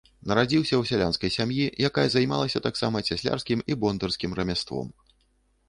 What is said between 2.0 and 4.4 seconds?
займалася таксама цяслярскім і бондарскім